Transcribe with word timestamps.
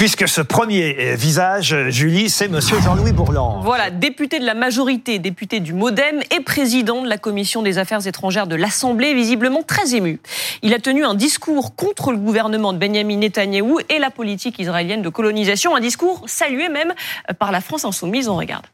puisque 0.00 0.26
ce 0.26 0.40
premier 0.40 0.96
euh, 0.98 1.14
visage, 1.14 1.74
euh, 1.74 1.90
Julie, 1.90 2.30
c'est 2.30 2.48
Monsieur 2.48 2.80
Jean-Louis 2.80 3.12
Bourland. 3.12 3.60
Voilà, 3.62 3.90
député 3.90 4.38
de 4.38 4.46
la 4.46 4.54
majorité, 4.54 5.18
député 5.18 5.60
du 5.60 5.74
MoDem 5.74 6.22
et 6.34 6.40
président 6.40 7.02
de 7.02 7.06
la 7.06 7.18
commission 7.18 7.60
des 7.60 7.76
affaires 7.76 8.06
étrangères 8.06 8.46
de 8.46 8.54
l'Assemblée, 8.54 9.12
visiblement 9.12 9.62
très 9.62 9.94
ému. 9.94 10.18
Il 10.62 10.72
a 10.72 10.78
tenu 10.78 11.04
un 11.04 11.12
discours 11.12 11.76
contre 11.76 12.12
le 12.12 12.16
gouvernement 12.16 12.72
de 12.72 12.78
Benjamin 12.78 13.18
Netanyahou 13.18 13.80
et 13.90 13.98
la 13.98 14.08
politique 14.08 14.58
israélienne 14.58 15.02
de 15.02 15.10
colonisation, 15.10 15.76
un 15.76 15.80
discours 15.80 16.22
salué 16.24 16.70
même 16.70 16.94
par 17.38 17.52
la 17.52 17.60
France 17.60 17.84
insoumise. 17.84 18.30
On 18.30 18.36
regarde. 18.36 18.64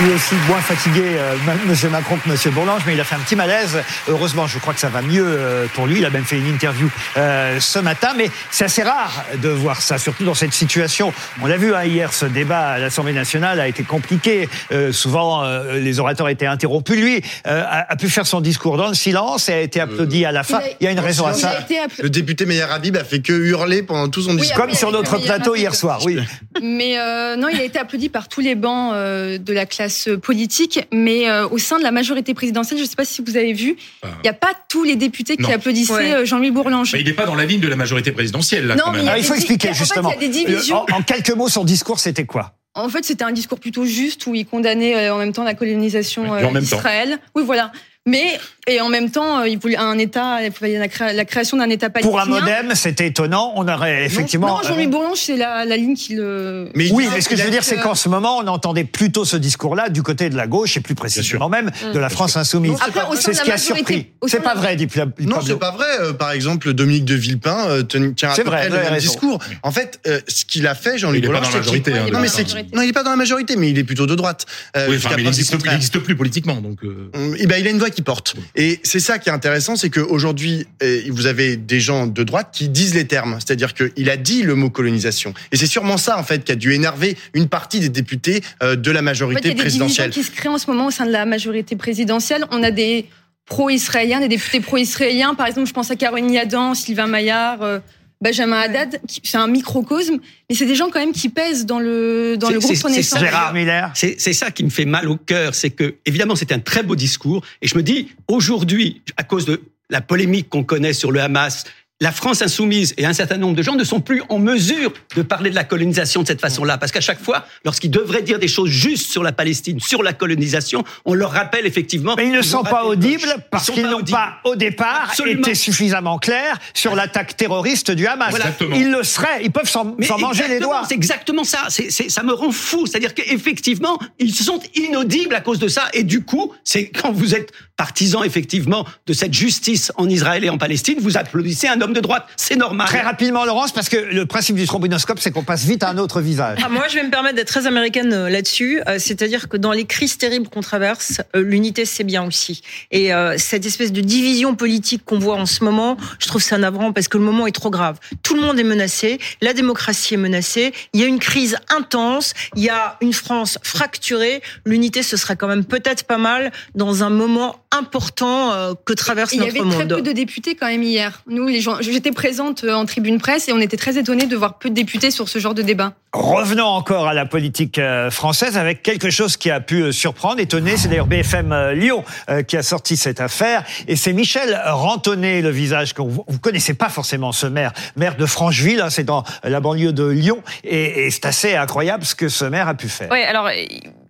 Lui 0.00 0.12
aussi 0.12 0.34
moins 0.48 0.60
fatigué, 0.60 1.02
euh, 1.16 1.34
Monsieur 1.66 1.88
Macron 1.88 2.16
que 2.16 2.28
Monsieur 2.28 2.50
Bourlange, 2.50 2.82
mais 2.86 2.94
il 2.94 3.00
a 3.00 3.04
fait 3.04 3.14
un 3.14 3.20
petit 3.20 3.36
malaise. 3.36 3.78
Heureusement, 4.08 4.46
je 4.46 4.58
crois 4.58 4.74
que 4.74 4.80
ça 4.80 4.88
va 4.88 5.00
mieux 5.00 5.24
euh, 5.26 5.66
pour 5.74 5.86
lui. 5.86 5.98
Il 5.98 6.04
a 6.04 6.10
même 6.10 6.24
fait 6.24 6.36
une 6.36 6.48
interview 6.48 6.90
euh, 7.16 7.58
ce 7.60 7.78
matin, 7.78 8.08
mais 8.16 8.30
c'est 8.50 8.64
assez 8.64 8.82
rare 8.82 9.24
de 9.42 9.48
voir 9.48 9.80
ça, 9.80 9.96
surtout 9.96 10.24
dans 10.24 10.34
cette 10.34 10.52
situation. 10.52 11.12
On 11.42 11.46
l'a 11.46 11.56
vu 11.56 11.74
hein, 11.74 11.84
hier, 11.84 12.12
ce 12.12 12.26
débat 12.26 12.68
à 12.72 12.78
l'Assemblée 12.78 13.14
nationale 13.14 13.58
a 13.58 13.68
été 13.68 13.84
compliqué. 13.84 14.48
Euh, 14.72 14.92
souvent, 14.92 15.44
euh, 15.44 15.78
les 15.78 15.98
orateurs 15.98 16.28
étaient 16.28 16.46
interrompus. 16.46 16.96
Lui 16.96 17.22
euh, 17.46 17.62
a, 17.64 17.92
a, 17.92 17.96
pu 17.96 18.10
faire 18.10 18.26
son 18.26 18.40
discours 18.40 18.76
dans 18.76 18.88
le 18.88 18.94
silence 18.94 19.48
et 19.48 19.54
a 19.54 19.60
été 19.60 19.80
applaudi 19.80 20.24
à 20.24 20.32
la 20.32 20.42
fin. 20.42 20.60
Il, 20.60 20.64
a, 20.64 20.76
il 20.80 20.84
y 20.84 20.86
a 20.88 20.90
une 20.90 21.00
raison 21.00 21.26
à 21.26 21.32
ça. 21.32 21.52
Le 21.98 22.10
député 22.10 22.44
Meyer 22.44 22.66
Habib 22.70 22.96
a 22.96 23.04
fait 23.04 23.20
que 23.20 23.32
hurler 23.32 23.82
pendant 23.82 24.08
tout 24.08 24.22
son 24.22 24.34
discours. 24.34 24.56
Comme 24.56 24.74
sur 24.74 24.92
notre 24.92 25.18
plateau 25.18 25.54
hier 25.54 25.74
soir, 25.74 26.00
oui. 26.04 26.18
Mais 26.62 26.96
non, 27.36 27.48
il 27.48 27.60
a 27.60 27.64
été 27.64 27.78
applaudi 27.78 28.08
par 28.08 28.28
tous 28.28 28.40
les 28.40 28.54
bancs 28.54 28.94
de 28.94 29.52
la 29.52 29.66
classe 29.66 29.85
politique, 30.22 30.86
mais 30.92 31.28
euh, 31.28 31.48
au 31.48 31.58
sein 31.58 31.78
de 31.78 31.82
la 31.82 31.90
majorité 31.90 32.34
présidentielle, 32.34 32.78
je 32.78 32.84
ne 32.84 32.88
sais 32.88 32.96
pas 32.96 33.04
si 33.04 33.22
vous 33.22 33.36
avez 33.36 33.52
vu, 33.52 33.76
il 34.02 34.22
n'y 34.22 34.28
a 34.28 34.34
pas 34.34 34.52
tous 34.68 34.84
les 34.84 34.96
députés 34.96 35.36
non. 35.38 35.46
qui 35.46 35.54
applaudissaient 35.54 35.92
ouais. 35.92 36.14
Euh, 36.14 36.24
Jean-Louis 36.24 36.50
Bourlange. 36.50 36.92
Mais 36.92 37.00
il 37.00 37.06
n'est 37.06 37.12
pas 37.12 37.26
dans 37.26 37.34
la 37.34 37.44
ligne 37.44 37.60
de 37.60 37.68
la 37.68 37.76
majorité 37.76 38.12
présidentielle. 38.12 38.66
Là, 38.66 38.76
non, 38.76 38.84
quand 38.84 38.92
même. 38.92 39.04
Mais 39.04 39.10
ah, 39.12 39.18
il 39.18 39.24
faut 39.24 39.34
expliquer 39.34 39.72
justement. 39.74 40.08
En, 40.08 40.12
fait, 40.12 40.18
il 40.20 40.22
y 40.22 40.24
a 40.26 40.28
des 40.28 40.44
divisions. 40.44 40.84
En, 40.92 40.98
en 40.98 41.02
quelques 41.02 41.30
mots, 41.30 41.48
son 41.48 41.64
discours, 41.64 41.98
c'était 41.98 42.26
quoi? 42.26 42.56
En 42.76 42.90
fait, 42.90 43.04
c'était 43.04 43.24
un 43.24 43.32
discours 43.32 43.58
plutôt 43.58 43.86
juste 43.86 44.26
où 44.26 44.34
il 44.34 44.44
condamnait 44.44 44.94
euh, 44.94 45.14
en 45.14 45.18
même 45.18 45.32
temps 45.32 45.44
la 45.44 45.54
colonisation 45.54 46.34
euh, 46.34 46.60
d'Israël. 46.60 47.18
Oui, 47.34 47.42
voilà. 47.44 47.72
Mais 48.06 48.38
et 48.68 48.80
en 48.80 48.88
même 48.88 49.10
temps, 49.10 49.44
il 49.44 49.58
voulait 49.58 49.76
un 49.76 49.98
État, 49.98 50.42
il 50.42 50.50
voulait 50.50 50.78
la, 50.78 50.88
cré 50.88 51.12
la 51.12 51.24
création 51.24 51.56
d'un 51.56 51.70
État 51.70 51.90
palestinien. 51.90 52.24
Pour 52.24 52.34
un 52.36 52.40
modem, 52.40 52.74
c'était 52.74 53.06
étonnant. 53.06 53.52
On 53.56 53.68
aurait 53.68 54.04
effectivement. 54.04 54.48
Non, 54.48 54.56
non 54.56 54.62
Jean-Louis 54.68 54.86
Bourlange, 54.86 55.18
c'est 55.18 55.36
la, 55.36 55.64
la, 55.64 55.76
ligne 55.76 55.94
qui 55.94 56.14
le. 56.14 56.70
Mais 56.74 56.90
oui, 56.90 57.08
mais 57.12 57.20
ce 57.20 57.28
que 57.28 57.36
je 57.36 57.42
veux 57.42 57.50
dire, 57.50 57.64
c'est 57.64 57.76
qu'en 57.76 57.94
ce 57.94 58.08
moment, 58.08 58.38
on 58.38 58.46
entendait 58.46 58.84
plutôt 58.84 59.24
ce 59.24 59.36
discours-là 59.36 59.88
du 59.88 60.02
côté 60.02 60.30
de 60.30 60.36
la 60.36 60.46
gauche 60.46 60.76
et 60.76 60.80
plus 60.80 60.94
précisément 60.94 61.48
même 61.48 61.66
Mmh. 61.66 61.92
de 61.92 61.98
la 61.98 62.08
France 62.08 62.36
insoumise. 62.36 62.76
C'est 63.20 63.34
ce 63.34 63.42
qui 63.42 63.50
a 63.50 63.58
surpris. 63.58 64.06
C'est 64.26 64.42
pas 64.42 64.54
vrai, 64.54 64.76
dit 64.76 64.86
Pablo. 64.86 65.14
Non, 65.20 65.40
c'est 65.44 65.58
pas 65.58 65.72
vrai. 65.72 65.86
Euh, 66.00 66.12
par 66.12 66.32
exemple, 66.32 66.72
Dominique 66.72 67.04
de 67.04 67.14
Villepin 67.14 67.68
euh, 67.68 67.82
tient 67.82 68.30
à 68.30 68.34
peu 68.34 68.42
vrai, 68.42 68.68
près 68.68 68.70
le 68.70 68.90
même 68.90 68.98
discours. 68.98 69.38
En 69.62 69.70
fait, 69.70 70.00
euh, 70.06 70.20
ce 70.28 70.44
qu'il 70.44 70.66
a 70.66 70.74
fait, 70.74 70.98
pas 71.00 71.06
Bourlange, 71.06 71.22
dans 71.22 71.32
la 71.32 71.44
c'est 71.44 71.56
majorité, 71.58 71.92
hein, 71.92 72.06
Non, 72.12 72.20
mais 72.20 72.28
c'est 72.28 72.46
non, 72.72 72.82
il 72.82 72.88
est 72.88 72.92
pas 72.92 73.02
dans 73.02 73.10
la 73.10 73.16
majorité, 73.16 73.56
mais 73.56 73.70
il 73.70 73.78
est 73.78 73.84
plutôt 73.84 74.06
de 74.06 74.14
droite. 74.14 74.46
Euh, 74.76 74.98
il 75.18 75.24
n'existe 75.24 75.98
plus 75.98 76.16
politiquement. 76.16 76.56
Donc, 76.56 76.84
euh, 76.84 77.10
Eh 77.38 77.46
ben, 77.46 77.56
il 77.58 77.66
a 77.66 77.70
une 77.70 77.78
voix 77.78 77.90
qui 77.96 78.02
porte. 78.02 78.36
Et 78.54 78.78
c'est 78.84 79.00
ça 79.00 79.18
qui 79.18 79.30
est 79.30 79.32
intéressant, 79.32 79.74
c'est 79.74 79.90
qu'aujourd'hui, 79.90 80.66
euh, 80.82 81.00
vous 81.08 81.26
avez 81.26 81.56
des 81.56 81.80
gens 81.80 82.06
de 82.06 82.22
droite 82.22 82.50
qui 82.52 82.68
disent 82.68 82.94
les 82.94 83.06
termes. 83.06 83.38
C'est-à-dire 83.40 83.72
qu'il 83.74 84.10
a 84.10 84.16
dit 84.16 84.42
le 84.42 84.54
mot 84.54 84.70
colonisation. 84.70 85.32
Et 85.50 85.56
c'est 85.56 85.66
sûrement 85.66 85.96
ça, 85.96 86.18
en 86.18 86.22
fait, 86.22 86.44
qui 86.44 86.52
a 86.52 86.56
dû 86.56 86.74
énerver 86.74 87.16
une 87.32 87.48
partie 87.48 87.80
des 87.80 87.88
députés 87.88 88.42
euh, 88.62 88.76
de 88.76 88.90
la 88.90 88.98
En 88.98 89.02
fait, 89.02 89.04
majorité 89.06 89.40
il 89.44 89.48
y 89.48 89.50
a 89.50 89.54
des 89.54 89.60
présidentielle. 89.60 90.10
qui 90.10 90.22
se 90.22 90.30
créent 90.30 90.50
en 90.50 90.58
ce 90.58 90.70
moment 90.70 90.86
au 90.86 90.90
sein 90.90 91.06
de 91.06 91.10
la 91.10 91.24
majorité 91.24 91.74
présidentielle. 91.74 92.44
On 92.50 92.62
a 92.62 92.70
des 92.70 93.06
pro-israéliens, 93.46 94.20
des 94.20 94.28
députés 94.28 94.60
pro-israéliens. 94.60 95.34
Par 95.34 95.46
exemple, 95.46 95.66
je 95.66 95.72
pense 95.72 95.90
à 95.90 95.96
Caroline 95.96 96.30
Yadan, 96.30 96.74
Sylvain 96.74 97.06
Maillard, 97.06 97.62
euh, 97.62 97.78
Benjamin 98.20 98.58
Haddad. 98.58 99.00
qui- 99.06 99.20
C'est 99.24 99.36
un 99.36 99.46
microcosme, 99.46 100.18
mais 100.48 100.56
c'est 100.56 100.66
des 100.66 100.74
gens 100.74 100.88
quand 100.90 101.00
même 101.00 101.12
qui 101.12 101.28
pèsent 101.28 101.66
dans 101.66 101.78
le 101.78 102.36
dans 102.38 102.50
le 102.50 102.58
groupe 102.58 102.76
Renaissance. 102.82 103.18
c'est 103.20 103.24
Gérard 103.26 103.52
Miller. 103.52 103.90
C'est 103.94 104.20
c'est 104.20 104.32
ça 104.32 104.50
qui 104.50 104.64
me 104.64 104.70
fait 104.70 104.84
mal 104.86 105.08
au 105.08 105.16
cœur, 105.16 105.54
c'est 105.54 105.70
que 105.70 105.96
évidemment 106.06 106.34
c'est 106.36 106.52
un 106.52 106.58
très 106.58 106.82
beau 106.82 106.96
discours 106.96 107.44
et 107.62 107.68
je 107.68 107.76
me 107.76 107.82
dis 107.82 108.08
aujourd'hui 108.28 109.02
à 109.16 109.22
cause 109.24 109.44
de 109.44 109.60
la 109.90 110.00
polémique 110.00 110.48
qu'on 110.48 110.64
connaît 110.64 110.92
sur 110.92 111.12
le 111.12 111.20
Hamas, 111.20 111.64
la 112.00 112.12
France 112.12 112.42
insoumise 112.42 112.92
et 112.98 113.06
un 113.06 113.14
certain 113.14 113.38
nombre 113.38 113.56
de 113.56 113.62
gens 113.62 113.74
ne 113.74 113.84
sont 113.84 114.00
plus 114.00 114.22
en 114.28 114.38
mesure 114.38 114.92
de 115.16 115.22
parler 115.22 115.48
de 115.48 115.54
la 115.54 115.64
colonisation 115.64 116.22
de 116.22 116.26
cette 116.26 116.42
façon-là 116.42 116.76
parce 116.76 116.92
qu'à 116.92 117.00
chaque 117.00 117.20
fois 117.20 117.46
lorsqu'ils 117.64 117.90
devraient 117.90 118.22
dire 118.22 118.38
des 118.38 118.48
choses 118.48 118.68
justes 118.68 119.10
sur 119.10 119.22
la 119.22 119.32
Palestine, 119.32 119.80
sur 119.80 120.02
la 120.02 120.12
colonisation, 120.12 120.84
on 121.06 121.14
leur 121.14 121.30
rappelle 121.30 121.64
effectivement 121.64 122.14
Mais 122.16 122.26
ils 122.26 122.32
ne 122.32 122.40
ont 122.40 122.42
sont 122.42 122.64
pas 122.64 122.82
le 122.82 122.88
audibles 122.88 123.34
parce 123.50 123.70
qu'ils 123.70 123.86
n'ont 123.86 124.02
pas, 124.02 124.40
au 124.44 124.56
départ, 124.56 125.08
Absolument. 125.08 125.40
été 125.40 125.54
suffisamment 125.54 126.18
clairs 126.18 126.58
sur 126.74 126.94
l'attaque 126.94 127.34
terroriste 127.36 127.90
du 127.90 128.06
Hamas. 128.06 128.30
Voilà. 128.30 128.52
Ils 128.74 128.90
le 128.90 129.02
seraient, 129.02 129.42
ils 129.42 129.50
peuvent 129.50 129.68
s'en 129.68 129.84
manger 129.84 130.48
les 130.48 130.56
exactement, 130.56 130.60
doigts. 130.60 130.82
C'est 130.86 130.94
exactement 130.94 131.44
ça. 131.44 131.68
Ça 131.70 132.22
me 132.22 132.32
rend 132.34 132.52
fou. 132.52 132.86
C'est-à-dire 132.86 133.14
qu'effectivement, 133.14 133.98
ils 134.18 134.34
sont 134.34 134.60
inaudibles 134.74 135.34
à 135.34 135.40
cause 135.40 135.58
de 135.58 135.68
ça. 135.68 135.88
Et 135.94 136.02
du 136.02 136.24
coup, 136.24 136.52
c'est 136.62 136.90
quand 136.90 137.12
vous 137.12 137.34
êtes 137.34 137.52
partisan 137.76 138.22
effectivement 138.22 138.86
de 139.06 139.12
cette 139.12 139.34
justice 139.34 139.92
en 139.96 140.08
Israël 140.08 140.44
et 140.44 140.50
en 140.50 140.58
Palestine, 140.58 140.96
vous 140.98 141.16
applaudissez 141.16 141.68
un 141.68 141.80
homme 141.80 141.85
de 141.92 142.00
droite. 142.00 142.26
C'est 142.36 142.56
normal. 142.56 142.86
Très 142.86 143.00
rapidement, 143.00 143.44
Laurence, 143.44 143.72
parce 143.72 143.88
que 143.88 143.96
le 143.96 144.26
principe 144.26 144.56
du 144.56 144.66
trombinoscope, 144.66 145.18
c'est 145.18 145.30
qu'on 145.30 145.44
passe 145.44 145.64
vite 145.64 145.82
à 145.82 145.90
un 145.90 145.98
autre 145.98 146.20
visage. 146.20 146.58
Ah, 146.64 146.68
moi, 146.68 146.86
je 146.88 146.94
vais 146.94 147.04
me 147.04 147.10
permettre 147.10 147.36
d'être 147.36 147.48
très 147.48 147.66
américaine 147.66 148.12
euh, 148.12 148.28
là-dessus. 148.28 148.80
Euh, 148.88 148.98
C'est-à-dire 148.98 149.48
que 149.48 149.56
dans 149.56 149.72
les 149.72 149.84
crises 149.84 150.18
terribles 150.18 150.48
qu'on 150.48 150.60
traverse, 150.60 151.20
euh, 151.34 151.42
l'unité, 151.42 151.84
c'est 151.84 152.04
bien 152.04 152.24
aussi. 152.24 152.62
Et 152.90 153.12
euh, 153.12 153.36
cette 153.38 153.66
espèce 153.66 153.92
de 153.92 154.00
division 154.00 154.54
politique 154.54 155.04
qu'on 155.04 155.18
voit 155.18 155.36
en 155.36 155.46
ce 155.46 155.64
moment, 155.64 155.96
je 156.18 156.26
trouve 156.26 156.42
ça 156.42 156.58
navrant 156.58 156.92
parce 156.92 157.08
que 157.08 157.18
le 157.18 157.24
moment 157.24 157.46
est 157.46 157.52
trop 157.52 157.70
grave. 157.70 157.98
Tout 158.22 158.34
le 158.34 158.40
monde 158.40 158.58
est 158.58 158.64
menacé, 158.64 159.18
la 159.40 159.52
démocratie 159.52 160.14
est 160.14 160.18
menacée, 160.18 160.72
il 160.92 161.00
y 161.00 161.04
a 161.04 161.06
une 161.06 161.18
crise 161.18 161.56
intense, 161.68 162.34
il 162.54 162.62
y 162.62 162.68
a 162.68 162.96
une 163.00 163.12
France 163.12 163.58
fracturée. 163.62 164.42
L'unité, 164.64 165.02
ce 165.02 165.16
serait 165.16 165.36
quand 165.36 165.48
même 165.48 165.64
peut-être 165.64 166.04
pas 166.04 166.18
mal 166.18 166.52
dans 166.74 167.02
un 167.02 167.10
moment 167.10 167.56
important 167.72 168.52
euh, 168.52 168.74
que 168.84 168.92
traverse 168.92 169.32
Et 169.32 169.36
il 169.36 169.42
y 169.42 169.46
notre 169.46 169.60
avait 169.60 169.70
très 169.70 169.84
monde. 169.84 169.94
peu 169.96 170.02
de 170.02 170.12
députés 170.12 170.54
quand 170.54 170.66
même 170.66 170.82
hier. 170.82 171.22
Nous, 171.26 171.46
les 171.46 171.60
gens, 171.60 171.76
j'étais 171.80 172.12
présente 172.12 172.64
euh, 172.64 172.74
en 172.74 172.84
tribune 172.84 173.18
presse 173.18 173.48
et 173.48 173.52
on 173.52 173.60
était 173.60 173.76
très 173.76 173.98
étonnés 173.98 174.26
de 174.26 174.36
voir 174.36 174.58
peu 174.58 174.70
de 174.70 174.74
députés 174.74 175.10
sur 175.10 175.28
ce 175.28 175.38
genre 175.38 175.54
de 175.54 175.62
débat. 175.62 175.92
Revenons 176.12 176.66
encore 176.66 177.08
à 177.08 177.14
la 177.14 177.26
politique 177.26 177.78
euh, 177.78 178.10
française 178.10 178.56
avec 178.56 178.82
quelque 178.82 179.10
chose 179.10 179.36
qui 179.36 179.50
a 179.50 179.60
pu 179.60 179.92
surprendre, 179.92 180.40
étonner. 180.40 180.76
C'est 180.76 180.88
d'ailleurs 180.88 181.06
BFM 181.06 181.72
Lyon 181.72 182.04
qui 182.46 182.56
a 182.56 182.62
sorti 182.62 182.96
cette 182.96 183.20
affaire. 183.20 183.64
Et 183.88 183.96
c'est 183.96 184.12
Michel 184.12 184.60
Rantonnet, 184.66 185.42
le 185.42 185.50
visage 185.50 185.94
que 185.94 186.02
vous 186.02 186.24
ne 186.28 186.36
connaissez 186.38 186.74
pas 186.74 186.88
forcément, 186.88 187.32
ce 187.32 187.46
maire, 187.46 187.72
maire 187.96 188.16
de 188.16 188.26
Francheville, 188.26 188.80
hein, 188.80 188.90
c'est 188.90 189.04
dans 189.04 189.24
la 189.44 189.60
banlieue 189.60 189.92
de 189.92 190.06
Lyon. 190.06 190.42
Et, 190.64 191.06
et 191.06 191.10
c'est 191.10 191.26
assez 191.26 191.54
incroyable 191.54 192.04
ce 192.04 192.14
que 192.14 192.28
ce 192.28 192.44
maire 192.44 192.68
a 192.68 192.74
pu 192.74 192.88
faire. 192.88 193.10
Ouais, 193.10 193.24
alors 193.24 193.48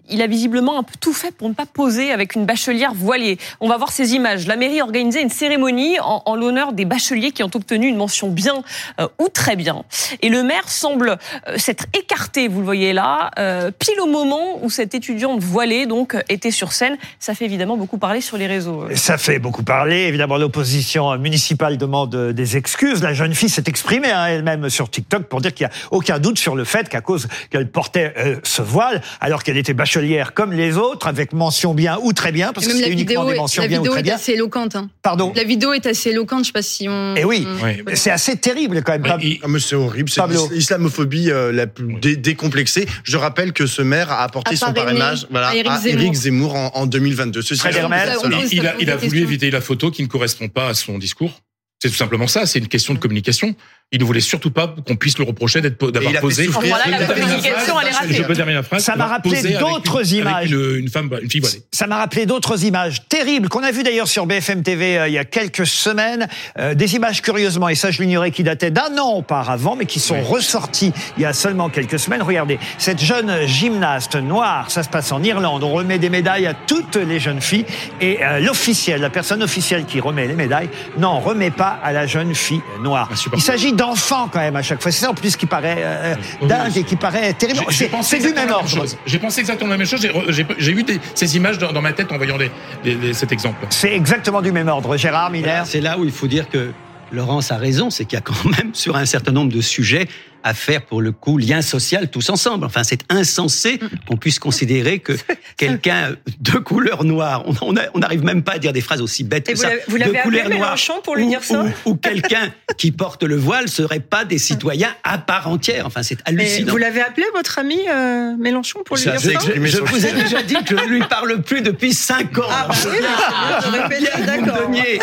il 0.08 0.22
a 0.22 0.26
visiblement 0.26 0.78
un 0.78 0.82
peu 0.82 0.94
tout 1.00 1.12
fait 1.12 1.34
pour 1.34 1.48
ne 1.48 1.54
pas 1.54 1.66
poser 1.66 2.12
avec 2.12 2.34
une 2.34 2.46
bachelière 2.46 2.94
voilée. 2.94 3.38
On 3.60 3.68
va 3.68 3.76
voir 3.76 3.90
ces 3.90 4.14
images. 4.14 4.46
La 4.46 4.56
mairie 4.56 4.80
a 4.80 4.84
organisé 4.84 5.20
une 5.20 5.30
cérémonie 5.30 5.98
en, 6.00 6.36
l'honneur 6.36 6.72
des 6.72 6.84
bacheliers 6.84 7.32
qui 7.32 7.42
ont 7.42 7.50
obtenu 7.54 7.88
une 7.88 7.96
mention 7.96 8.28
bien 8.28 8.62
euh, 9.00 9.08
ou 9.18 9.28
très 9.28 9.56
bien. 9.56 9.84
Et 10.22 10.28
le 10.28 10.42
maire 10.42 10.68
semble 10.68 11.16
euh, 11.48 11.56
s'être 11.56 11.86
écarté, 11.98 12.48
vous 12.48 12.60
le 12.60 12.64
voyez 12.64 12.92
là, 12.92 13.30
euh, 13.38 13.70
pile 13.76 14.00
au 14.00 14.06
moment 14.06 14.62
où 14.62 14.70
cette 14.70 14.94
étudiante 14.94 15.40
voilée 15.40 15.86
donc 15.86 16.16
était 16.28 16.50
sur 16.50 16.72
scène. 16.72 16.96
Ça 17.18 17.34
fait 17.34 17.46
évidemment 17.46 17.76
beaucoup 17.76 17.98
parler 17.98 18.20
sur 18.20 18.36
les 18.36 18.46
réseaux. 18.46 18.86
Ça 18.94 19.18
fait 19.18 19.38
beaucoup 19.38 19.62
parler. 19.62 20.02
Évidemment, 20.02 20.36
l'opposition 20.36 21.16
municipale 21.18 21.78
demande 21.78 22.32
des 22.32 22.56
excuses. 22.56 23.02
La 23.02 23.14
jeune 23.14 23.34
fille 23.34 23.48
s'est 23.48 23.64
exprimée 23.66 24.10
hein, 24.10 24.26
elle-même 24.26 24.68
sur 24.70 24.90
TikTok 24.90 25.24
pour 25.24 25.40
dire 25.40 25.54
qu'il 25.54 25.66
n'y 25.66 25.72
a 25.72 25.76
aucun 25.90 26.18
doute 26.18 26.38
sur 26.38 26.54
le 26.54 26.64
fait 26.64 26.88
qu'à 26.88 27.00
cause 27.00 27.28
qu'elle 27.50 27.70
portait 27.70 28.14
ce 28.42 28.62
voile, 28.62 29.02
alors 29.20 29.42
qu'elle 29.42 29.56
était 29.56 29.74
bachelière 29.74 29.95
comme 30.34 30.52
les 30.52 30.76
autres, 30.76 31.06
avec 31.06 31.32
mention 31.32 31.74
bien 31.74 31.98
ou 32.02 32.12
très 32.12 32.32
bien, 32.32 32.52
parce 32.52 32.66
que 32.66 32.72
c'est 32.74 32.80
la 32.82 32.88
uniquement 32.88 33.22
vidéo, 33.22 33.26
des 33.30 33.34
est- 33.34 33.40
mentions 33.40 33.62
la 33.62 33.68
bien 33.68 33.78
ou 33.78 33.82
vidéo 33.82 33.92
très 33.92 34.00
est 34.00 34.04
bien. 34.04 34.14
assez 34.14 34.32
éloquente. 34.32 34.76
hein. 34.76 34.90
Pardon. 35.02 35.32
La 35.34 35.44
vidéo 35.44 35.72
est 35.72 35.86
assez 35.86 36.10
éloquente. 36.10 36.40
Je 36.40 36.46
sais 36.46 36.52
pas 36.52 36.62
si 36.62 36.88
on. 36.88 37.14
Et 37.16 37.24
oui, 37.24 37.46
on- 37.46 37.64
Oui. 37.64 37.82
c'est 37.94 38.10
assez 38.10 38.36
terrible 38.36 38.82
quand 38.82 38.92
même. 38.98 39.18
il- 39.22 39.38
Ah, 39.42 39.46
c'est 39.58 39.76
horrible, 39.76 40.08
c'est 40.10 40.20
l'islamophobie 40.52 41.30
euh, 41.30 41.52
la 41.52 41.66
plus 41.66 41.94
dé- 42.00 42.16
décomplexée. 42.16 42.86
Je 43.04 43.16
rappelle 43.16 43.52
que 43.52 43.66
ce 43.66 43.82
maire 43.82 44.10
a 44.10 44.22
apporté 44.22 44.54
A 44.54 44.56
son 44.56 44.72
parrainage 44.72 45.26
voilà, 45.30 45.48
à 45.48 45.54
Éric 45.56 45.70
à 45.70 46.14
Zemmour. 46.14 46.54
En, 46.54 46.70
en 46.74 46.86
2022. 46.86 47.42
Ceci 47.42 47.62
pose- 47.62 48.52
il 48.52 48.66
a, 48.66 48.74
il 48.80 48.90
a 48.90 48.96
voulu 48.96 49.08
question. 49.10 49.22
éviter 49.28 49.50
la 49.50 49.60
photo 49.60 49.90
qui 49.90 50.02
ne 50.02 50.08
correspond 50.08 50.48
pas 50.48 50.68
à 50.68 50.74
son 50.74 50.98
discours. 50.98 51.40
C'est 51.82 51.90
tout 51.90 51.94
simplement 51.96 52.26
ça. 52.26 52.46
C'est 52.46 52.58
une 52.58 52.68
question 52.68 52.94
de 52.94 52.98
communication. 52.98 53.54
Il 53.92 54.00
ne 54.00 54.04
voulait 54.04 54.20
surtout 54.20 54.50
pas 54.50 54.74
qu'on 54.84 54.96
puisse 54.96 55.16
le 55.16 55.22
reprocher 55.22 55.60
d'être 55.60 55.92
d'avoir 55.92 56.10
il 56.10 56.16
a 56.16 56.20
fait 56.20 56.26
posé. 56.26 56.46
Voilà, 56.48 56.88
la 56.88 57.06
communication, 57.06 57.80
elle 57.80 57.86
est 57.86 57.90
ratée. 57.92 58.14
Je 58.14 58.22
peux 58.24 58.34
terminer 58.34 58.58
ma 58.58 58.64
phrase. 58.64 58.82
Ça 58.82 58.96
m'a 58.96 59.06
rappelé 59.06 59.40
d'autres 59.60 60.12
images. 60.12 60.34
Avec 60.34 60.50
une, 60.50 60.76
une 60.80 60.88
femme, 60.88 61.08
une 61.22 61.30
fille 61.30 61.40
voilée. 61.40 61.62
Ça 61.70 61.86
m'a 61.86 61.98
rappelé 61.98 62.26
d'autres 62.26 62.64
images 62.64 63.06
terribles 63.08 63.48
qu'on 63.48 63.62
a 63.62 63.70
vues 63.70 63.84
d'ailleurs 63.84 64.08
sur 64.08 64.26
BFM 64.26 64.64
TV 64.64 64.98
euh, 64.98 65.06
il 65.06 65.14
y 65.14 65.18
a 65.18 65.24
quelques 65.24 65.68
semaines. 65.68 66.26
Euh, 66.58 66.74
des 66.74 66.96
images 66.96 67.22
curieusement, 67.22 67.68
et 67.68 67.76
ça 67.76 67.92
je 67.92 68.02
l'ignorais, 68.02 68.32
qui 68.32 68.42
dataient 68.42 68.72
d'un 68.72 68.98
an 68.98 69.12
auparavant, 69.14 69.76
mais 69.76 69.86
qui 69.86 70.00
sont 70.00 70.20
ressorties 70.20 70.92
il 71.16 71.22
y 71.22 71.26
a 71.26 71.32
seulement 71.32 71.68
quelques 71.68 72.00
semaines. 72.00 72.22
Regardez, 72.22 72.58
cette 72.78 73.00
jeune 73.00 73.46
gymnaste 73.46 74.16
noire, 74.16 74.68
ça 74.72 74.82
se 74.82 74.88
passe 74.88 75.12
en 75.12 75.22
Irlande. 75.22 75.62
On 75.62 75.72
remet 75.72 76.00
des 76.00 76.10
médailles 76.10 76.46
à 76.46 76.54
toutes 76.54 76.96
les 76.96 77.20
jeunes 77.20 77.40
filles. 77.40 77.66
Et 78.00 78.18
euh, 78.24 78.40
l'officiel, 78.40 79.00
la 79.00 79.10
personne 79.10 79.44
officielle 79.44 79.84
qui 79.84 80.00
remet 80.00 80.26
les 80.26 80.34
médailles, 80.34 80.70
n'en 80.98 81.20
remet 81.20 81.52
pas 81.52 81.78
à 81.84 81.92
la 81.92 82.08
jeune 82.08 82.34
fille 82.34 82.62
noire. 82.82 83.08
Il 83.32 83.40
s'agit 83.40 83.75
d'enfants 83.76 84.28
quand 84.32 84.40
même 84.40 84.56
à 84.56 84.62
chaque 84.62 84.82
fois. 84.82 84.90
C'est 84.90 85.04
ça 85.04 85.10
en 85.10 85.14
plus 85.14 85.36
qui 85.36 85.46
paraît 85.46 85.76
euh, 85.80 86.14
Oui. 86.42 86.48
dingue 86.48 86.76
et 86.76 86.82
qui 86.84 86.96
paraît 86.96 87.32
terrible. 87.34 87.60
C'est 87.70 88.18
du 88.18 88.32
même 88.34 88.50
ordre. 88.50 88.68
chose. 88.68 88.96
J'ai 89.06 89.18
pensé 89.18 89.40
exactement 89.40 89.70
la 89.70 89.76
même 89.76 89.86
chose. 89.86 90.00
J'ai 90.00 90.08
re- 90.08 90.30
J'ai 90.30 90.46
j'ai 90.58 90.72
eu 90.72 90.82
des- 90.82 91.00
ces 91.14 91.36
images 91.36 91.58
dans, 91.58 91.72
dans 91.72 91.82
ma 91.82 91.92
tête 91.92 92.10
en 92.12 92.16
voyant 92.16 92.36
les- 92.36 92.50
les- 92.84 92.94
les- 92.94 93.14
cet 93.14 93.32
exemple. 93.32 93.64
C'est 93.70 93.92
exactement 93.94 94.42
du 94.42 94.52
même 94.52 94.68
ordre. 94.68 94.96
Gérard 94.96 95.30
Miller. 95.30 95.48
Voilà, 95.50 95.64
C'est 95.64 95.80
là 95.80 95.98
où 95.98 96.04
il 96.04 96.12
faut 96.12 96.26
dire 96.26 96.48
que 96.48 96.72
Laurence 97.12 97.52
a 97.52 97.56
raison, 97.56 97.88
c'est 97.90 98.04
qu'il 98.04 98.16
y 98.16 98.18
a 98.18 98.22
quand 98.22 98.44
même 98.58 98.74
sur 98.74 98.96
un 98.96 99.06
certain 99.06 99.32
nombre 99.32 99.52
de 99.52 99.60
sujets 99.60 100.08
à 100.46 100.54
faire 100.54 100.82
pour 100.82 101.02
le 101.02 101.10
coup 101.10 101.38
lien 101.38 101.60
social 101.60 102.08
tous 102.08 102.30
ensemble. 102.30 102.64
Enfin, 102.66 102.84
c'est 102.84 103.00
insensé 103.10 103.80
qu'on 104.06 104.16
puisse 104.16 104.38
considérer 104.38 105.00
que 105.00 105.12
quelqu'un 105.56 106.14
de 106.40 106.52
couleur 106.58 107.02
noire, 107.02 107.44
on- 107.62 107.72
n'arrive 107.98 108.22
même 108.22 108.42
pas 108.44 108.52
à 108.52 108.58
dire 108.58 108.72
des 108.72 108.80
phrases 108.80 109.00
aussi 109.02 109.24
bêtes 109.24 109.48
Et 109.48 109.52
que 109.52 109.56
vous 109.58 109.62
ça, 109.64 109.70
l'avez- 109.70 109.82
vous 109.88 109.94
de 109.94 109.98
l'avez 110.04 110.18
appelé 110.20 110.22
couleur 110.40 110.44
noire, 110.58 110.60
Mélenchon 110.70 110.94
pour 111.02 111.16
lui 111.16 111.24
ou- 111.24 111.28
dire 111.30 111.42
ça 111.42 111.64
ou, 111.84 111.90
ou 111.90 111.96
quelqu'un 111.96 112.52
qui 112.78 112.92
porte 112.92 113.24
le 113.24 113.34
voile 113.36 113.68
serait 113.68 113.98
pas 114.00 114.24
des 114.24 114.38
citoyens 114.38 114.94
à 115.02 115.18
part 115.18 115.48
entière. 115.48 115.84
Enfin, 115.86 116.02
c'est 116.04 116.18
hallucinant. 116.24 116.70
vous 116.70 116.76
l'avez 116.78 117.00
appelé 117.00 117.26
votre 117.34 117.58
ami 117.58 117.78
euh, 117.88 118.36
Mélenchon 118.38 118.80
pour 118.84 118.96
lui 118.96 119.02
Ça, 119.02 119.16
dire 119.16 119.40
ça 119.40 119.48
Je 119.52 119.80
vous 119.80 120.06
ai 120.06 120.12
déjà 120.12 120.42
dit 120.44 120.54
que 120.64 120.76
je 120.78 120.84
ne 120.84 120.88
lui 120.90 121.02
parle 121.08 121.42
plus 121.42 121.60
depuis 121.60 121.92
cinq 121.92 122.38
ans. 122.38 122.42
Ah, 122.50 122.68
bah 122.68 122.74
oui, 122.88 123.96
Bien 124.24 124.36
vous 124.38 124.46
donniez 124.46 125.00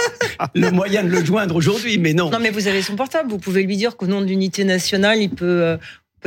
le 0.55 0.71
moyen 0.71 1.03
de 1.03 1.09
le 1.09 1.23
joindre 1.25 1.55
aujourd'hui, 1.55 1.97
mais 1.97 2.13
non. 2.13 2.29
Non, 2.29 2.39
mais 2.39 2.49
vous 2.49 2.67
avez 2.67 2.81
son 2.81 2.95
portable. 2.95 3.29
Vous 3.29 3.37
pouvez 3.39 3.63
lui 3.63 3.75
dire 3.77 3.97
qu'au 3.97 4.07
nom 4.07 4.21
de 4.21 4.25
l'unité 4.27 4.63
nationale, 4.63 5.19
il 5.19 5.29
peut 5.35 5.63
euh, 5.63 5.77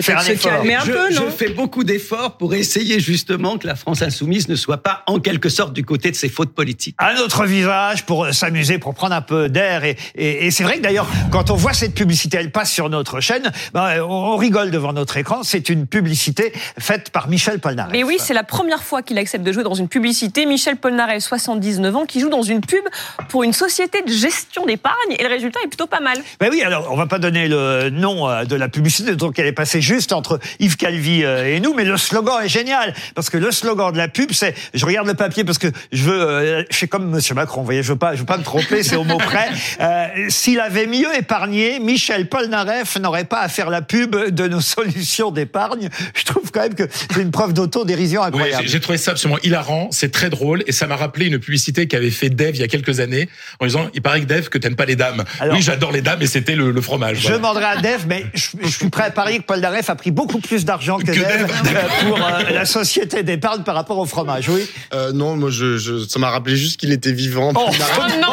Faire 0.00 0.18
un 0.18 0.22
se 0.22 0.32
effort. 0.32 0.50
calmer 0.52 0.74
un 0.74 0.84
je, 0.84 0.92
peu, 0.92 1.10
je 1.10 1.20
non 1.20 1.30
fais 1.30 1.48
beaucoup 1.50 1.84
d'efforts 1.84 2.36
pour 2.36 2.54
essayer 2.54 3.00
justement 3.00 3.58
que 3.58 3.66
la 3.66 3.74
France 3.76 4.02
insoumise 4.02 4.48
ne 4.48 4.54
soit 4.56 4.78
pas 4.82 5.02
en 5.06 5.20
quelque 5.20 5.48
sorte 5.48 5.72
du 5.72 5.84
côté 5.84 6.10
de 6.10 6.16
ses 6.16 6.28
fautes 6.28 6.52
politiques. 6.54 6.96
un 6.98 7.16
autre 7.16 7.44
visage 7.46 8.04
pour 8.04 8.32
s'amuser, 8.32 8.78
pour 8.78 8.94
prendre 8.94 9.14
un 9.14 9.22
peu 9.22 9.48
d'air. 9.48 9.84
Et, 9.84 9.96
et, 10.14 10.46
et 10.46 10.50
c'est 10.50 10.64
vrai 10.64 10.76
que 10.78 10.82
d'ailleurs, 10.82 11.08
quand 11.30 11.50
on 11.50 11.54
voit 11.56 11.72
cette 11.72 11.94
publicité, 11.94 12.36
elle 12.38 12.50
passe 12.50 12.70
sur 12.72 12.88
notre 12.90 13.20
chaîne, 13.20 13.50
ben, 13.72 14.02
on, 14.02 14.10
on 14.12 14.36
rigole 14.36 14.70
devant 14.70 14.92
notre 14.92 15.16
écran. 15.16 15.42
C'est 15.42 15.68
une 15.68 15.86
publicité 15.86 16.52
faite 16.78 17.10
par 17.10 17.28
Michel 17.28 17.58
Polnareff. 17.60 17.92
Mais 17.92 18.04
oui, 18.04 18.16
c'est 18.18 18.34
la 18.34 18.44
première 18.44 18.82
fois 18.82 19.02
qu'il 19.02 19.18
accepte 19.18 19.44
de 19.44 19.52
jouer 19.52 19.62
dans 19.62 19.74
une 19.74 19.88
publicité. 19.88 20.46
Michel 20.46 20.76
Polnareff, 20.76 21.22
79 21.22 21.96
ans, 21.96 22.04
qui 22.06 22.20
joue 22.20 22.28
dans 22.28 22.42
une 22.42 22.60
pub 22.60 22.84
pour 23.28 23.42
une 23.44 23.52
société 23.52 24.02
de 24.02 24.10
gestion 24.12 24.66
d'épargne. 24.66 24.94
Et 25.18 25.22
le 25.22 25.28
résultat 25.28 25.60
est 25.64 25.68
plutôt 25.68 25.86
pas 25.86 26.00
mal. 26.00 26.18
Ben 26.40 26.48
oui, 26.50 26.62
alors 26.62 26.88
on 26.92 26.96
va 26.96 27.06
pas 27.06 27.18
donner 27.18 27.48
le 27.48 27.90
nom 27.90 28.28
euh, 28.28 28.44
de 28.44 28.56
la 28.56 28.68
publicité, 28.68 29.16
donc 29.16 29.38
elle 29.38 29.46
est 29.46 29.52
passée 29.52 29.80
juste 29.86 30.12
entre 30.12 30.38
Yves 30.58 30.76
Calvi 30.76 31.22
euh, 31.24 31.54
et 31.54 31.60
nous, 31.60 31.72
mais 31.74 31.84
le 31.84 31.96
slogan 31.96 32.42
est 32.44 32.48
génial 32.48 32.92
parce 33.14 33.30
que 33.30 33.38
le 33.38 33.50
slogan 33.52 33.92
de 33.92 33.98
la 33.98 34.08
pub, 34.08 34.32
c'est, 34.32 34.54
je 34.74 34.84
regarde 34.84 35.06
le 35.06 35.14
papier 35.14 35.44
parce 35.44 35.58
que 35.58 35.68
je 35.92 36.02
veux, 36.02 36.20
euh, 36.20 36.62
je 36.70 36.76
fais 36.76 36.88
comme 36.88 37.08
Monsieur 37.08 37.34
Macron, 37.34 37.60
vous 37.60 37.66
voyez, 37.66 37.82
je 37.82 37.92
veux 37.92 37.98
pas, 37.98 38.14
je 38.14 38.20
veux 38.20 38.26
pas 38.26 38.36
me 38.38 38.42
tromper, 38.42 38.82
c'est 38.82 38.96
au 38.96 39.04
mot 39.04 39.18
près. 39.18 39.48
Euh, 39.80 40.06
S'il 40.28 40.58
avait 40.60 40.86
mieux 40.86 41.14
épargné, 41.16 41.78
Michel 41.80 42.28
Polnareff 42.28 42.96
n'aurait 42.98 43.24
pas 43.24 43.40
à 43.40 43.48
faire 43.48 43.68
la 43.70 43.82
pub 43.82 44.16
de 44.16 44.48
nos 44.48 44.60
solutions 44.60 45.30
d'épargne. 45.30 45.88
Je 46.14 46.24
trouve 46.24 46.50
quand 46.50 46.60
même 46.62 46.74
que 46.74 46.84
c'est 46.90 47.20
une 47.20 47.30
preuve 47.30 47.52
d'autodérision 47.52 48.22
incroyable. 48.22 48.62
j'ai- 48.64 48.68
j'ai 48.68 48.80
trouvé 48.80 48.96
ça 48.98 49.10
absolument 49.12 49.38
hilarant, 49.42 49.88
c'est 49.92 50.10
très 50.10 50.30
drôle 50.30 50.62
et 50.66 50.72
ça 50.72 50.86
m'a 50.86 50.96
rappelé 50.96 51.26
une 51.26 51.38
publicité 51.38 51.86
qu'avait 51.88 52.10
fait 52.10 52.30
Dave 52.30 52.54
il 52.54 52.60
y 52.60 52.64
a 52.64 52.68
quelques 52.68 53.00
années 53.00 53.28
en 53.60 53.66
disant 53.66 53.88
il 53.94 54.02
paraît 54.02 54.20
que 54.20 54.26
Dave 54.26 54.48
que 54.48 54.58
t'aimes 54.58 54.76
pas 54.76 54.86
les 54.86 54.96
dames. 54.96 55.24
Alors- 55.40 55.56
oui, 55.56 55.62
j'adore 55.62 55.92
les 55.92 56.02
dames 56.02 56.22
et 56.22 56.26
c'était 56.26 56.56
le, 56.56 56.70
le 56.70 56.80
fromage. 56.80 57.16
Je 57.18 57.22
voilà. 57.22 57.36
demanderai 57.38 57.64
à 57.64 57.76
Dev, 57.76 58.04
mais 58.08 58.24
je, 58.34 58.48
je 58.62 58.68
suis 58.68 58.88
prêt 58.88 59.04
à 59.04 59.10
parier 59.10 59.38
que 59.38 59.44
Paul 59.44 59.60
A 59.88 59.94
pris 59.94 60.10
beaucoup 60.10 60.38
plus 60.38 60.64
d'argent 60.64 60.98
que, 60.98 61.04
Que 61.04 61.12
Dev 61.12 61.46
Dev, 61.46 62.06
pour 62.08 62.16
euh, 62.16 62.50
la 62.50 62.64
société 62.64 63.22
d'épargne 63.22 63.62
par 63.62 63.74
rapport 63.74 63.98
au 63.98 64.06
fromage, 64.06 64.48
oui. 64.48 64.66
Euh, 64.94 65.12
non, 65.12 65.36
moi, 65.36 65.50
je, 65.50 65.76
je, 65.76 65.98
ça 66.06 66.18
m'a 66.18 66.30
rappelé 66.30 66.56
juste 66.56 66.80
qu'il 66.80 66.92
était 66.92 67.12
vivant. 67.12 67.52
Oh, 67.54 67.66
J'avais 67.72 68.20
non. 68.20 68.28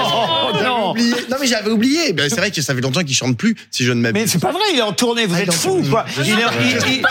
Oublié. 0.93 1.15
Non, 1.29 1.37
mais 1.39 1.47
j'avais 1.47 1.69
oublié. 1.69 2.13
Ben, 2.13 2.29
c'est 2.29 2.37
vrai 2.37 2.51
que 2.51 2.61
ça 2.61 2.73
fait 2.73 2.81
longtemps 2.81 3.03
qu'il 3.03 3.15
chante 3.15 3.37
plus, 3.37 3.55
si 3.71 3.83
je 3.83 3.91
ne 3.91 4.01
Mais 4.01 4.11
m'abuse. 4.13 4.31
c'est 4.31 4.39
pas 4.39 4.51
vrai, 4.51 4.61
il 4.73 4.79
est 4.79 4.83
en 4.83 4.93
tournée, 4.93 5.25
vous 5.25 5.35
Ah, 5.37 5.41
êtes 5.41 5.53
fou 5.53 5.83
quoi. 5.89 6.05
Il 6.23 6.29
est, 6.29 6.33
il- 6.61 7.01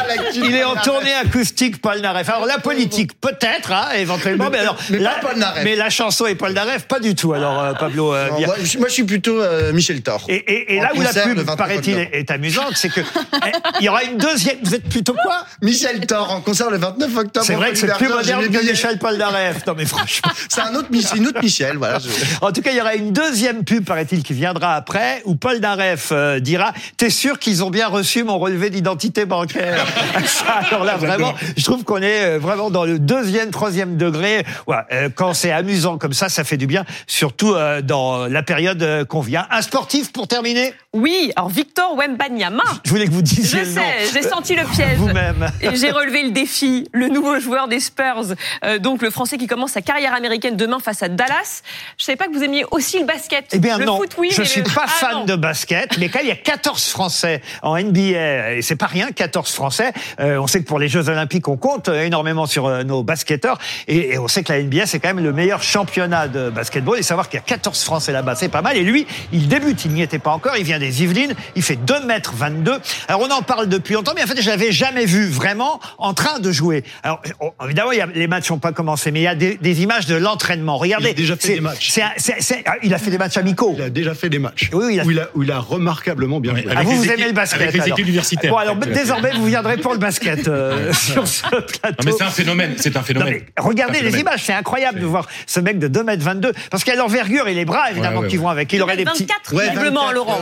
il- 0.44 0.50
il 0.50 0.64
en 0.64 0.74
tournée 0.76 1.12
acoustique 1.14 1.80
Paul 1.80 2.00
Naref. 2.00 2.28
Alors 2.28 2.46
la 2.46 2.58
politique 2.58 3.12
peut-être, 3.20 3.72
hein, 3.72 3.88
éventuellement, 3.96 4.48
mais 4.50 4.58
alors 4.58 4.76
mais 4.90 4.98
la, 4.98 5.10
Paul 5.20 5.36
Naref. 5.36 5.64
mais 5.64 5.76
la 5.76 5.90
chanson 5.90 6.26
et 6.26 6.34
Paul 6.34 6.52
Naref 6.52 6.84
pas 6.84 7.00
du 7.00 7.14
tout. 7.14 7.32
Alors 7.32 7.60
euh, 7.60 7.72
Pablo. 7.74 8.14
euh, 8.14 8.28
Non, 8.30 8.40
moi, 8.46 8.54
je, 8.62 8.78
moi, 8.78 8.88
je 8.88 8.92
suis 8.94 9.04
plutôt 9.04 9.40
euh, 9.40 9.72
Michel 9.72 10.00
Thor. 10.02 10.24
et, 10.28 10.34
et- 10.36 10.74
et 10.74 10.80
en 10.80 10.84
là 10.84 10.90
où 10.94 11.00
la 11.02 11.12
pub, 11.12 11.38
29 11.38 11.56
paraît-il, 11.56 11.98
est, 11.98 12.10
est 12.12 12.30
amusante, 12.30 12.72
c'est 12.76 12.88
que 12.88 13.00
eh, 13.00 13.50
il 13.80 13.84
y 13.84 13.88
aura 13.88 14.02
une 14.04 14.16
deuxième. 14.18 14.56
Vous 14.62 14.74
êtes 14.74 14.88
plutôt 14.88 15.14
quoi? 15.14 15.44
Michel 15.60 16.06
Thor 16.06 16.30
en 16.30 16.40
concert 16.40 16.70
le 16.70 16.78
29 16.78 17.16
octobre. 17.16 17.46
C'est 17.46 17.54
vrai 17.54 17.70
que 17.72 17.76
c'est 17.78 17.92
plus 17.96 18.08
moderne 18.08 18.48
que. 18.48 18.70
Michel 18.70 18.98
Polnareff. 18.98 19.66
Non 19.66 19.74
mais 19.76 19.86
franchement. 19.86 20.30
C'est 20.48 20.60
un 20.60 20.74
autre, 20.74 20.88
une 21.16 21.26
autre 21.26 21.40
Michel, 21.42 21.76
voilà. 21.76 21.98
En 22.40 22.52
tout 22.52 22.62
cas, 22.62 22.70
il 22.70 22.76
y 22.76 22.80
aura 22.80 22.94
une 22.94 23.12
deuxième 23.12 23.64
pub, 23.64 23.71
paraît-il, 23.80 24.22
qui 24.22 24.34
viendra 24.34 24.74
après, 24.74 25.22
où 25.24 25.34
Paul 25.34 25.58
Naref 25.58 26.10
euh, 26.12 26.40
dira 26.40 26.72
T'es 26.96 27.10
sûr 27.10 27.38
qu'ils 27.38 27.64
ont 27.64 27.70
bien 27.70 27.88
reçu 27.88 28.24
mon 28.24 28.38
relevé 28.38 28.70
d'identité 28.70 29.24
bancaire 29.24 29.86
Ça, 30.26 30.60
Alors 30.70 30.84
là, 30.84 30.96
vraiment, 30.96 31.34
je 31.56 31.64
trouve 31.64 31.84
qu'on 31.84 32.02
est 32.02 32.24
euh, 32.24 32.38
vraiment 32.38 32.70
dans 32.70 32.84
le 32.84 32.98
deuxième, 32.98 33.50
troisième 33.50 33.96
degré. 33.96 34.44
Euh, 34.92 35.08
quand 35.14 35.34
c'est 35.34 35.52
amusant 35.52 35.98
comme 35.98 36.12
ça, 36.12 36.28
ça 36.28 36.44
fait 36.44 36.56
du 36.56 36.66
bien, 36.66 36.84
surtout 37.06 37.54
euh, 37.54 37.80
dans 37.82 38.26
la 38.26 38.42
période 38.42 39.06
qu'on 39.08 39.20
vient. 39.20 39.46
Un 39.50 39.62
sportif 39.62 40.12
pour 40.12 40.28
terminer 40.28 40.74
Oui, 40.92 41.32
alors 41.36 41.48
Victor 41.48 41.96
Wembanyama. 41.96 42.62
Je 42.84 42.90
voulais 42.90 43.06
que 43.06 43.10
vous 43.10 43.20
Je 43.20 43.22
disiez 43.22 43.60
le 43.60 43.66
nom. 43.66 43.74
sais, 43.74 44.12
j'ai 44.12 44.28
senti 44.28 44.54
le 44.54 44.64
piège. 44.64 44.98
Vous-même. 44.98 45.50
Et 45.60 45.74
j'ai 45.76 45.90
relevé 45.90 46.22
le 46.24 46.30
défi, 46.30 46.88
le 46.92 47.08
nouveau 47.08 47.38
joueur 47.40 47.68
des 47.68 47.80
Spurs, 47.80 48.34
euh, 48.64 48.78
donc 48.78 49.02
le 49.02 49.10
Français 49.10 49.38
qui 49.38 49.46
commence 49.46 49.72
sa 49.72 49.82
carrière 49.82 50.14
américaine 50.14 50.56
demain 50.56 50.78
face 50.78 51.02
à 51.02 51.08
Dallas. 51.08 51.62
Je 51.98 52.04
savais 52.04 52.16
pas 52.16 52.26
que 52.26 52.32
vous 52.32 52.42
aimiez 52.42 52.64
aussi 52.70 52.98
le 52.98 53.06
basket. 53.06 53.54
Bien 53.62 53.78
le 53.78 53.84
non, 53.86 53.96
foot, 53.96 54.14
oui, 54.18 54.30
je 54.36 54.42
suis 54.42 54.60
le- 54.62 54.66
pas 54.74 54.82
Ah, 54.84 54.88
fan 54.88 55.12
non. 55.14 55.24
de 55.24 55.36
basket, 55.36 55.96
mais 55.98 56.08
quand 56.08 56.18
il 56.20 56.28
y 56.28 56.32
a 56.32 56.36
14 56.36 56.88
Français 56.88 57.40
en 57.62 57.76
NBA, 57.76 58.54
et 58.56 58.62
c'est 58.62 58.76
pas 58.76 58.86
rien, 58.86 59.10
14 59.12 59.52
Français, 59.52 59.92
euh, 60.20 60.36
on 60.38 60.46
sait 60.46 60.60
que 60.60 60.66
pour 60.66 60.78
les 60.78 60.88
Jeux 60.88 61.08
Olympiques, 61.08 61.48
on 61.48 61.56
compte 61.56 61.88
euh, 61.88 62.02
énormément 62.04 62.46
sur 62.46 62.66
euh, 62.66 62.82
nos 62.82 63.02
basketteurs, 63.02 63.58
et, 63.88 64.10
et 64.14 64.18
on 64.18 64.28
sait 64.28 64.42
que 64.42 64.52
la 64.52 64.62
NBA, 64.62 64.86
c'est 64.86 64.98
quand 65.00 65.14
même 65.14 65.24
le 65.24 65.32
meilleur 65.32 65.62
championnat 65.62 66.28
de 66.28 66.50
basketball, 66.50 66.98
et 66.98 67.02
savoir 67.02 67.28
qu'il 67.28 67.38
y 67.38 67.42
a 67.42 67.44
14 67.46 67.82
Français 67.84 68.12
là-bas, 68.12 68.34
c'est 68.34 68.48
pas 68.48 68.62
mal, 68.62 68.76
et 68.76 68.82
lui, 68.82 69.06
il 69.32 69.48
débute, 69.48 69.84
il 69.84 69.92
n'y 69.92 70.02
était 70.02 70.18
pas 70.18 70.30
encore, 70.32 70.56
il 70.56 70.64
vient 70.64 70.78
des 70.78 71.02
Yvelines, 71.02 71.34
il 71.56 71.62
fait 71.62 71.76
2 71.76 72.04
mètres 72.04 72.32
22, 72.34 72.78
alors 73.08 73.20
on 73.22 73.30
en 73.30 73.42
parle 73.42 73.68
depuis 73.68 73.94
longtemps, 73.94 74.12
mais 74.14 74.22
en 74.22 74.26
fait, 74.26 74.40
je 74.40 74.48
l'avais 74.50 74.72
jamais 74.72 75.04
vu 75.06 75.28
vraiment 75.28 75.80
en 75.98 76.14
train 76.14 76.38
de 76.40 76.50
jouer. 76.52 76.84
Alors, 77.02 77.22
évidemment, 77.64 77.92
il 77.92 77.98
y 77.98 78.00
a, 78.00 78.06
les 78.06 78.26
matchs 78.26 78.50
n'ont 78.50 78.58
pas 78.58 78.72
commencé, 78.72 79.10
mais 79.12 79.20
il 79.20 79.24
y 79.24 79.26
a 79.28 79.34
des, 79.34 79.56
des 79.56 79.82
images 79.82 80.06
de 80.06 80.16
l'entraînement. 80.16 80.76
Regardez. 80.76 81.08
Il 81.08 81.10
a 81.10 81.14
déjà 81.14 81.36
fait 81.36 81.54
des 81.54 81.60
matchs. 81.60 81.90
c'est 81.90 82.02
un- 82.02 82.12
c'est- 82.16 82.40
c'est- 82.40 82.62
ah, 82.66 82.74
il 82.82 82.92
a 82.94 82.98
fait 82.98 83.10
des 83.10 83.18
matchs 83.18 83.36
amicaux. 83.42 83.74
Il 83.76 83.82
a 83.82 83.90
déjà 83.90 84.14
fait 84.14 84.28
des 84.28 84.38
matchs 84.38 84.70
Oui, 84.72 84.84
oui, 84.86 84.94
il 84.94 85.00
a- 85.00 85.04
où, 85.04 85.10
il 85.10 85.20
a, 85.20 85.28
où 85.34 85.42
il 85.42 85.50
a 85.52 85.58
remarquablement 85.58 86.40
bien 86.40 86.52
Oui, 86.54 86.62
joué. 86.62 86.70
avec 86.70 86.78
Ah, 86.80 86.90
vous, 86.90 86.96
vous 87.02 87.10
aimez 87.10 87.26
le 87.26 87.32
basket 87.32 87.60
avec 87.62 87.74
les 87.74 87.80
alors. 87.82 87.98
universitaires. 87.98 88.50
Bon, 88.50 88.56
alors 88.58 88.76
désormais, 88.76 89.30
vous 89.36 89.46
viendrez 89.46 89.76
pour 89.78 89.92
le 89.92 89.98
basket 89.98 90.48
euh, 90.48 90.92
sur 90.92 91.26
ce 91.26 91.42
plateau. 91.48 91.62
Non, 91.82 91.94
mais 92.04 92.12
c'est 92.12 92.24
un 92.24 92.30
phénomène, 92.30 92.74
c'est 92.78 92.96
un 92.96 93.02
phénomène. 93.02 93.40
regardez 93.58 94.00
les 94.00 94.18
images, 94.18 94.42
c'est 94.44 94.52
incroyable 94.52 95.00
de 95.00 95.06
voir 95.06 95.28
ce 95.46 95.60
mec 95.60 95.78
de 95.78 95.88
2m22, 95.88 96.52
parce 96.70 96.84
qu'il 96.84 96.92
y 96.92 96.96
a 96.96 96.98
l'envergure 96.98 97.48
et 97.48 97.54
les 97.54 97.64
bras, 97.64 97.90
évidemment, 97.90 98.18
Ouais, 98.20 98.22
ouais, 98.24 98.28
qui 98.30 98.36
ouais. 98.36 98.42
vont 98.42 98.48
avec. 98.48 98.72
Il 98.72 98.82
aurait 98.82 98.96
des 98.96 99.04
petits... 99.04 99.24
24 99.24 99.54
Ouais, 99.54 99.68
visiblement, 99.70 100.06
24, 100.06 100.14
Laurent. 100.14 100.40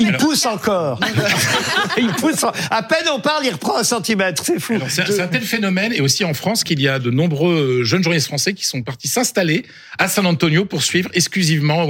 Il 0.00 0.12
pousse 0.18 0.46
encore. 0.46 1.00
il 1.96 2.08
pousse. 2.12 2.44
en- 2.44 2.52
À 2.70 2.82
peine 2.82 3.06
on 3.14 3.20
parle, 3.20 3.44
il 3.46 3.50
reprend 3.52 3.78
un 3.78 3.84
centimètre. 3.84 4.42
C'est 4.44 4.60
fou. 4.60 4.74
C'est 4.88 5.20
un 5.20 5.28
tel 5.28 5.42
phénomène, 5.42 5.92
et 5.92 6.00
aussi 6.00 6.24
en 6.24 6.34
France, 6.34 6.64
qu'il 6.64 6.80
y 6.80 6.88
a 6.88 6.98
de 6.98 7.10
nombreux 7.10 7.82
jeunes 7.84 8.02
journalistes 8.02 8.28
français 8.28 8.52
qui 8.54 8.66
sont 8.66 8.82
partis 8.82 9.08
s'installer 9.08 9.64
à 9.98 10.08
San 10.08 10.26
Antonio 10.26 10.64
pour 10.64 10.82
suivre 10.82 11.10
exclusivement 11.14 11.84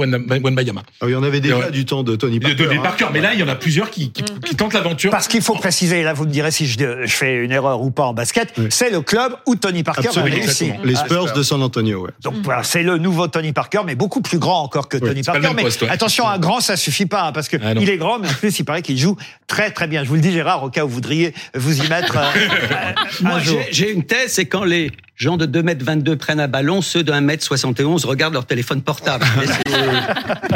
Ah 0.57 1.05
oui, 1.05 1.09
il 1.09 1.13
y 1.13 1.15
en 1.15 1.23
avait 1.23 1.39
déjà 1.41 1.57
Ouais. 1.57 1.71
du 1.71 1.85
temps 1.85 2.03
de 2.03 2.15
Tony 2.15 2.39
Parker. 2.39 2.55
de, 2.55 2.69
hein. 2.69 2.79
Parker, 2.81 3.05
mais 3.13 3.21
là, 3.21 3.33
il 3.33 3.39
y 3.39 3.43
en 3.43 3.47
a 3.47 3.55
plusieurs 3.55 3.89
qui, 3.89 4.11
qui, 4.11 4.23
qui 4.45 4.55
tentent 4.55 4.73
l'aventure. 4.73 5.11
Parce 5.11 5.27
qu'il 5.27 5.41
faut 5.41 5.55
préciser, 5.55 5.99
et 5.99 6.03
là 6.03 6.13
vous 6.13 6.25
me 6.25 6.31
direz 6.31 6.51
si 6.51 6.67
je, 6.67 6.77
je 7.05 7.13
fais 7.13 7.35
une 7.35 7.51
erreur 7.51 7.81
ou 7.81 7.91
pas 7.91 8.03
en 8.03 8.13
basket, 8.13 8.53
Oui. 8.57 8.65
c'est 8.69 8.89
le 8.89 9.01
club 9.01 9.33
où 9.45 9.55
Tony 9.55 9.83
Parker 9.83 10.07
Absolument. 10.07 10.35
a 10.35 10.39
réussi. 10.39 10.71
Les 10.83 10.95
Ah, 10.95 11.05
Spurs 11.05 11.33
de 11.33 11.43
San 11.43 11.61
Antonio, 11.61 12.01
ouais. 12.05 12.11
Donc 12.21 12.35
voilà, 12.43 12.63
c'est 12.63 12.83
le 12.83 12.97
nouveau 12.97 13.27
Tony 13.27 13.53
Parker, 13.53 13.81
mais 13.85 13.95
beaucoup 13.95 14.21
plus 14.21 14.39
grand 14.39 14.61
encore 14.63 14.87
que 14.89 14.97
Tony 14.97 15.21
Parker. 15.23 15.41
même 15.41 15.53
mais 15.55 15.63
poste, 15.63 15.81
ouais. 15.83 15.89
attention, 15.89 16.27
un 16.27 16.39
grand, 16.39 16.59
ça 16.61 16.75
suffit 16.77 17.05
pas, 17.05 17.23
hein, 17.23 17.31
parce 17.31 17.47
que 17.47 17.57
Ah, 17.63 17.73
il 17.79 17.89
est 17.89 17.97
grand, 17.97 18.19
mais 18.19 18.27
en 18.29 18.33
plus, 18.33 18.57
il 18.59 18.63
paraît 18.65 18.81
qu'il 18.81 18.97
joue 18.97 19.15
très 19.47 19.71
très 19.71 19.87
bien. 19.87 20.03
Je 20.03 20.09
vous 20.09 20.15
le 20.15 20.21
dis, 20.21 20.31
Gérard, 20.31 20.63
au 20.63 20.69
cas 20.69 20.83
où 20.85 20.87
vous 20.87 20.95
voudriez 20.95 21.33
vous 21.55 21.81
y 21.81 21.87
mettre 21.89 22.17
euh, 22.17 22.21
euh, 22.35 22.93
un 23.23 23.27
Moi, 23.29 23.39
j'ai 23.71 23.91
une 23.91 24.03
thèse, 24.03 24.33
c'est 24.33 24.45
quand 24.45 24.63
les 24.63 24.91
gens 25.23 25.37
de 25.37 25.45
2 25.45 25.63
mètres 25.63 25.85
22 25.85 26.17
prennent 26.17 26.41
un 26.41 26.49
ballon, 26.49 26.81
ceux 26.81 27.01
de 27.01 27.11
1 27.13 27.21
mètre 27.21 27.43
71 27.43 28.03
regardent 28.03 28.33
leur 28.33 28.45
téléphone 28.45 28.81
portable. 28.81 29.25